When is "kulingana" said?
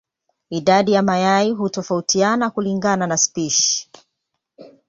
2.49-3.07